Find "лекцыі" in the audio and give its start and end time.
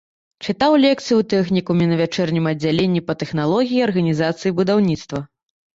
0.85-1.13